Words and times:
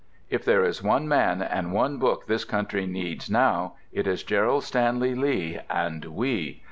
If 0.31 0.43
there 0.43 0.63
is 0.63 0.81
one 0.81 1.07
man 1.07 1.43
and 1.43 1.71
one 1.71 1.99
book 1.99 2.25
this 2.25 2.43
country 2.43 2.87
needs, 2.87 3.29
now, 3.29 3.75
it 3.91 4.07
is 4.07 4.23
Gerald 4.23 4.63
Stanley 4.63 5.13
Lee 5.13 5.59
and 5.69 6.03
"WE." 6.05 6.59